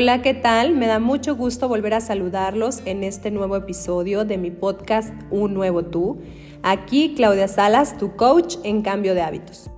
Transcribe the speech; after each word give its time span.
Hola, 0.00 0.22
¿qué 0.22 0.32
tal? 0.32 0.76
Me 0.76 0.86
da 0.86 1.00
mucho 1.00 1.34
gusto 1.34 1.66
volver 1.66 1.92
a 1.92 2.00
saludarlos 2.00 2.82
en 2.84 3.02
este 3.02 3.32
nuevo 3.32 3.56
episodio 3.56 4.24
de 4.24 4.38
mi 4.38 4.52
podcast 4.52 5.12
Un 5.32 5.54
Nuevo 5.54 5.86
Tú. 5.86 6.20
Aquí 6.62 7.14
Claudia 7.16 7.48
Salas, 7.48 7.98
tu 7.98 8.14
coach 8.14 8.58
en 8.62 8.82
cambio 8.82 9.16
de 9.16 9.22
hábitos. 9.22 9.68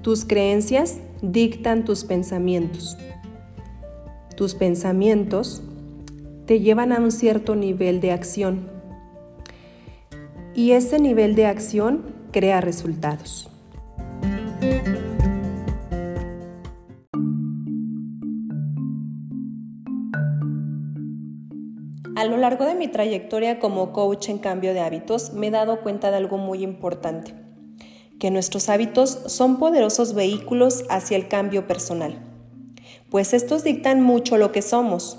Tus 0.00 0.24
creencias 0.24 1.00
dictan 1.20 1.84
tus 1.84 2.04
pensamientos. 2.04 2.96
Tus 4.38 4.54
pensamientos 4.54 5.60
te 6.46 6.60
llevan 6.60 6.92
a 6.92 7.00
un 7.00 7.12
cierto 7.12 7.56
nivel 7.56 8.00
de 8.00 8.12
acción. 8.12 8.70
Y 10.54 10.70
ese 10.70 10.98
nivel 10.98 11.34
de 11.34 11.44
acción 11.44 12.19
crea 12.30 12.60
resultados. 12.60 13.50
A 22.20 22.24
lo 22.26 22.36
largo 22.36 22.66
de 22.66 22.74
mi 22.74 22.86
trayectoria 22.86 23.58
como 23.58 23.92
coach 23.92 24.28
en 24.28 24.36
cambio 24.36 24.74
de 24.74 24.80
hábitos 24.80 25.32
me 25.32 25.46
he 25.46 25.50
dado 25.50 25.80
cuenta 25.80 26.10
de 26.10 26.18
algo 26.18 26.36
muy 26.36 26.62
importante, 26.62 27.34
que 28.18 28.30
nuestros 28.30 28.68
hábitos 28.68 29.22
son 29.26 29.58
poderosos 29.58 30.12
vehículos 30.12 30.84
hacia 30.90 31.16
el 31.16 31.28
cambio 31.28 31.66
personal, 31.66 32.18
pues 33.08 33.32
estos 33.32 33.64
dictan 33.64 34.02
mucho 34.02 34.36
lo 34.36 34.52
que 34.52 34.60
somos. 34.60 35.18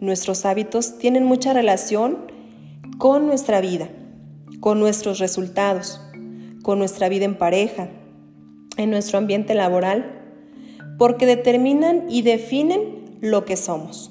Nuestros 0.00 0.44
hábitos 0.44 0.98
tienen 0.98 1.24
mucha 1.24 1.54
relación 1.54 2.30
con 2.98 3.26
nuestra 3.26 3.62
vida, 3.62 3.88
con 4.60 4.80
nuestros 4.80 5.20
resultados, 5.20 5.98
con 6.64 6.78
nuestra 6.78 7.10
vida 7.10 7.26
en 7.26 7.36
pareja, 7.36 7.88
en 8.78 8.90
nuestro 8.90 9.18
ambiente 9.18 9.54
laboral, 9.54 10.22
porque 10.98 11.26
determinan 11.26 12.06
y 12.08 12.22
definen 12.22 13.18
lo 13.20 13.44
que 13.44 13.58
somos. 13.58 14.10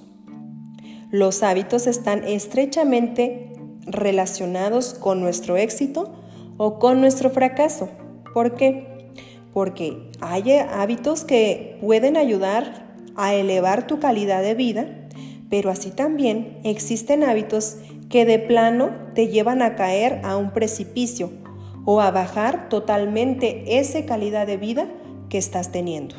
Los 1.09 1.41
hábitos 1.41 1.87
están 1.87 2.23
estrechamente 2.23 3.53
relacionados 3.87 4.93
con 4.93 5.19
nuestro 5.19 5.57
éxito 5.57 6.13
o 6.57 6.77
con 6.77 7.01
nuestro 7.01 7.31
fracaso. 7.31 7.89
¿Por 8.35 8.53
qué? 8.53 9.09
Porque 9.51 10.11
hay 10.21 10.51
hábitos 10.51 11.23
que 11.23 11.79
pueden 11.81 12.17
ayudar 12.17 12.95
a 13.15 13.33
elevar 13.33 13.87
tu 13.87 13.99
calidad 13.99 14.43
de 14.43 14.53
vida, 14.53 15.07
pero 15.49 15.71
así 15.71 15.89
también 15.89 16.59
existen 16.63 17.23
hábitos 17.23 17.77
que 18.09 18.25
de 18.25 18.37
plano 18.37 18.91
te 19.15 19.29
llevan 19.29 19.63
a 19.63 19.75
caer 19.75 20.21
a 20.23 20.37
un 20.37 20.51
precipicio 20.51 21.42
o 21.85 22.01
a 22.01 22.11
bajar 22.11 22.69
totalmente 22.69 23.79
esa 23.79 24.05
calidad 24.05 24.47
de 24.47 24.57
vida 24.57 24.87
que 25.29 25.37
estás 25.37 25.71
teniendo. 25.71 26.15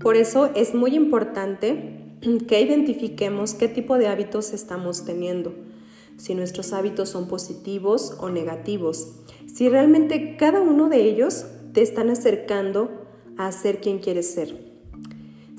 Por 0.00 0.16
eso 0.16 0.50
es 0.54 0.74
muy 0.74 0.94
importante 0.94 2.16
que 2.46 2.60
identifiquemos 2.60 3.54
qué 3.54 3.68
tipo 3.68 3.98
de 3.98 4.06
hábitos 4.06 4.52
estamos 4.52 5.04
teniendo, 5.04 5.54
si 6.16 6.34
nuestros 6.34 6.72
hábitos 6.72 7.08
son 7.08 7.28
positivos 7.28 8.16
o 8.20 8.30
negativos, 8.30 9.16
si 9.52 9.68
realmente 9.68 10.36
cada 10.36 10.60
uno 10.60 10.88
de 10.88 11.02
ellos 11.02 11.46
te 11.72 11.82
están 11.82 12.08
acercando 12.08 12.88
a 13.36 13.50
ser 13.52 13.80
quien 13.80 13.98
quieres 13.98 14.32
ser 14.32 14.75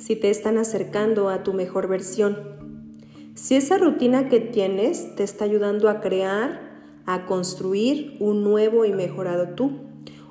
si 0.08 0.16
te 0.16 0.30
están 0.30 0.58
acercando 0.58 1.28
a 1.28 1.44
tu 1.44 1.52
mejor 1.52 1.90
versión. 1.90 2.38
Si 3.36 3.56
esa 3.56 3.78
rutina 3.78 4.30
que 4.30 4.40
tienes 4.40 5.14
te 5.18 5.24
está 5.26 5.44
ayudando 5.44 5.90
a 5.90 6.00
crear, 6.00 6.62
a 7.06 7.26
construir 7.26 8.16
un 8.22 8.42
nuevo 8.42 8.86
y 8.86 8.94
mejorado 8.94 9.50
tú. 9.50 9.82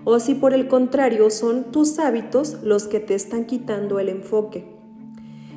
O 0.04 0.19
si 0.19 0.34
por 0.34 0.54
el 0.54 0.69
contrario 0.69 1.28
son 1.28 1.72
tus 1.72 1.98
hábitos 1.98 2.62
los 2.62 2.88
que 2.88 3.00
te 3.00 3.15
están 3.15 3.44
quitando 3.44 3.98
el 3.98 4.09
enfoque. 4.09 4.65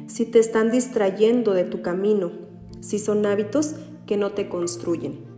Si 0.08 0.26
te 0.26 0.40
están 0.40 0.70
distrayendo 0.70 1.54
de 1.54 1.64
tu 1.64 1.82
camino. 1.82 2.34
Si 2.82 3.00
son 3.00 3.26
hábitos 3.26 3.76
que 4.06 4.18
no 4.18 4.34
te 4.34 4.50
construyen. 4.50 5.29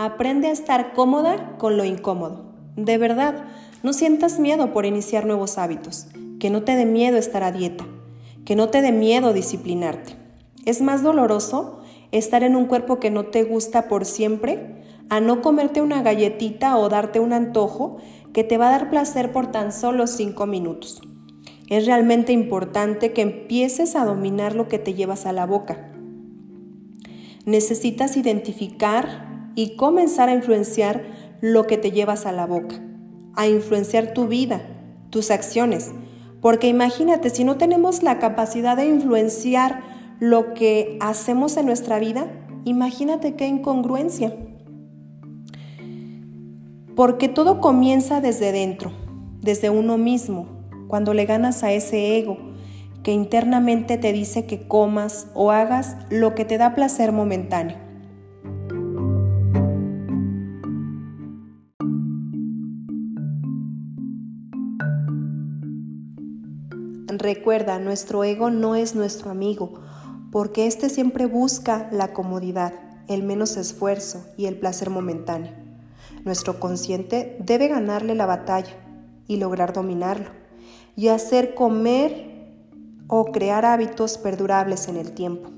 Aprende 0.00 0.46
a 0.46 0.52
estar 0.52 0.92
cómoda 0.92 1.56
con 1.58 1.76
lo 1.76 1.84
incómodo. 1.84 2.52
De 2.76 2.98
verdad, 2.98 3.46
no 3.82 3.92
sientas 3.92 4.38
miedo 4.38 4.72
por 4.72 4.86
iniciar 4.86 5.26
nuevos 5.26 5.58
hábitos, 5.58 6.06
que 6.38 6.50
no 6.50 6.62
te 6.62 6.76
dé 6.76 6.86
miedo 6.86 7.16
estar 7.16 7.42
a 7.42 7.50
dieta, 7.50 7.84
que 8.44 8.54
no 8.54 8.68
te 8.68 8.80
dé 8.80 8.92
miedo 8.92 9.32
disciplinarte. 9.32 10.14
Es 10.64 10.82
más 10.82 11.02
doloroso 11.02 11.80
estar 12.12 12.44
en 12.44 12.54
un 12.54 12.66
cuerpo 12.66 13.00
que 13.00 13.10
no 13.10 13.24
te 13.24 13.42
gusta 13.42 13.88
por 13.88 14.04
siempre 14.04 14.84
a 15.08 15.18
no 15.18 15.42
comerte 15.42 15.82
una 15.82 16.00
galletita 16.00 16.76
o 16.76 16.88
darte 16.88 17.18
un 17.18 17.32
antojo 17.32 17.96
que 18.32 18.44
te 18.44 18.56
va 18.56 18.68
a 18.68 18.78
dar 18.78 18.90
placer 18.90 19.32
por 19.32 19.50
tan 19.50 19.72
solo 19.72 20.06
cinco 20.06 20.46
minutos. 20.46 21.02
Es 21.68 21.86
realmente 21.86 22.32
importante 22.32 23.12
que 23.12 23.22
empieces 23.22 23.96
a 23.96 24.04
dominar 24.04 24.54
lo 24.54 24.68
que 24.68 24.78
te 24.78 24.94
llevas 24.94 25.26
a 25.26 25.32
la 25.32 25.44
boca. 25.44 25.90
Necesitas 27.46 28.16
identificar 28.16 29.27
y 29.58 29.74
comenzar 29.74 30.28
a 30.28 30.34
influenciar 30.34 31.02
lo 31.40 31.66
que 31.66 31.78
te 31.78 31.90
llevas 31.90 32.26
a 32.26 32.32
la 32.32 32.46
boca, 32.46 32.76
a 33.34 33.48
influenciar 33.48 34.14
tu 34.14 34.28
vida, 34.28 34.60
tus 35.10 35.32
acciones. 35.32 35.90
Porque 36.40 36.68
imagínate, 36.68 37.28
si 37.28 37.42
no 37.42 37.56
tenemos 37.56 38.04
la 38.04 38.20
capacidad 38.20 38.76
de 38.76 38.86
influenciar 38.86 39.80
lo 40.20 40.54
que 40.54 40.96
hacemos 41.00 41.56
en 41.56 41.66
nuestra 41.66 41.98
vida, 41.98 42.28
imagínate 42.62 43.34
qué 43.34 43.48
incongruencia. 43.48 44.32
Porque 46.94 47.28
todo 47.28 47.60
comienza 47.60 48.20
desde 48.20 48.52
dentro, 48.52 48.92
desde 49.40 49.70
uno 49.70 49.98
mismo, 49.98 50.46
cuando 50.86 51.14
le 51.14 51.26
ganas 51.26 51.64
a 51.64 51.72
ese 51.72 52.16
ego 52.16 52.38
que 53.02 53.10
internamente 53.10 53.98
te 53.98 54.12
dice 54.12 54.46
que 54.46 54.68
comas 54.68 55.26
o 55.34 55.50
hagas 55.50 55.96
lo 56.10 56.36
que 56.36 56.44
te 56.44 56.58
da 56.58 56.76
placer 56.76 57.10
momentáneo. 57.10 57.87
Recuerda, 67.08 67.78
nuestro 67.78 68.22
ego 68.22 68.50
no 68.50 68.76
es 68.76 68.94
nuestro 68.94 69.30
amigo, 69.30 69.80
porque 70.30 70.66
éste 70.66 70.90
siempre 70.90 71.24
busca 71.24 71.88
la 71.90 72.12
comodidad, 72.12 72.74
el 73.08 73.22
menos 73.22 73.56
esfuerzo 73.56 74.26
y 74.36 74.44
el 74.44 74.58
placer 74.58 74.90
momentáneo. 74.90 75.52
Nuestro 76.26 76.60
consciente 76.60 77.38
debe 77.40 77.68
ganarle 77.68 78.14
la 78.14 78.26
batalla 78.26 78.74
y 79.26 79.38
lograr 79.38 79.72
dominarlo, 79.72 80.28
y 80.96 81.08
hacer 81.08 81.54
comer 81.54 82.52
o 83.06 83.32
crear 83.32 83.64
hábitos 83.64 84.18
perdurables 84.18 84.88
en 84.88 84.98
el 84.98 85.12
tiempo, 85.12 85.48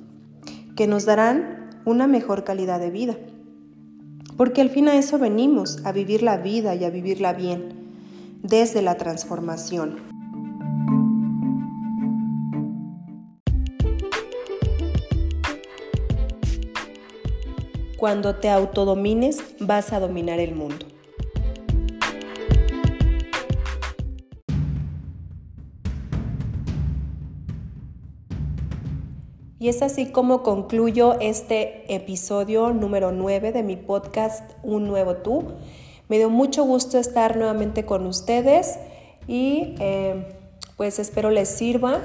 que 0.76 0.86
nos 0.86 1.04
darán 1.04 1.70
una 1.84 2.06
mejor 2.06 2.44
calidad 2.44 2.78
de 2.78 2.90
vida. 2.90 3.16
Porque 4.36 4.60
al 4.60 4.70
fin 4.70 4.86
a 4.86 4.96
eso 4.96 5.18
venimos, 5.18 5.84
a 5.84 5.90
vivir 5.90 6.22
la 6.22 6.36
vida 6.36 6.76
y 6.76 6.84
a 6.84 6.90
vivirla 6.90 7.32
bien, 7.32 7.74
desde 8.40 8.82
la 8.82 8.94
transformación. 8.94 10.09
Cuando 18.00 18.36
te 18.36 18.48
autodomines 18.48 19.44
vas 19.60 19.92
a 19.92 20.00
dominar 20.00 20.40
el 20.40 20.54
mundo. 20.54 20.86
Y 29.58 29.68
es 29.68 29.82
así 29.82 30.06
como 30.06 30.42
concluyo 30.42 31.20
este 31.20 31.94
episodio 31.94 32.72
número 32.72 33.12
9 33.12 33.52
de 33.52 33.62
mi 33.62 33.76
podcast 33.76 34.52
Un 34.62 34.88
Nuevo 34.88 35.16
Tú. 35.16 35.52
Me 36.08 36.16
dio 36.16 36.30
mucho 36.30 36.64
gusto 36.64 36.96
estar 36.96 37.36
nuevamente 37.36 37.84
con 37.84 38.06
ustedes 38.06 38.78
y 39.28 39.74
eh, 39.78 40.38
pues 40.78 40.98
espero 40.98 41.28
les 41.28 41.50
sirva. 41.50 42.00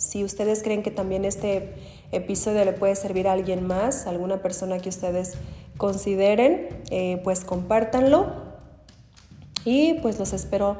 Si 0.00 0.24
ustedes 0.24 0.62
creen 0.62 0.82
que 0.82 0.90
también 0.90 1.26
este 1.26 1.74
episodio 2.10 2.64
le 2.64 2.72
puede 2.72 2.96
servir 2.96 3.28
a 3.28 3.32
alguien 3.32 3.66
más, 3.66 4.06
alguna 4.06 4.40
persona 4.40 4.78
que 4.78 4.88
ustedes 4.88 5.34
consideren, 5.76 6.68
eh, 6.90 7.20
pues 7.22 7.44
compártanlo. 7.44 8.32
Y 9.66 9.94
pues 10.00 10.18
los 10.18 10.32
espero 10.32 10.78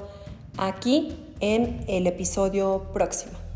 aquí 0.57 1.19
en 1.41 1.85
el 1.87 2.07
episodio 2.07 2.87
próximo. 2.95 3.50